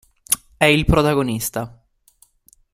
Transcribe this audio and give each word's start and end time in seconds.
È 0.57 0.65
il 0.65 0.85
protagonista. 0.85 1.79